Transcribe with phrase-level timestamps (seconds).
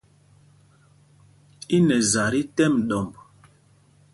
[1.75, 3.13] I nɛ za tí tɛ́m ɗɔmb.